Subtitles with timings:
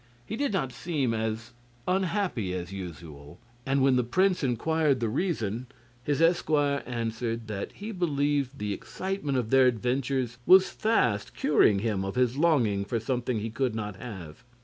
[0.25, 1.51] He did not seem as
[1.87, 5.67] unhappy as usual, and when the prince inquired the reason,
[6.03, 12.03] his esquire answered that he believed the excitement of their adventures was fast curing him
[12.03, 14.43] of his longing for something he could not have.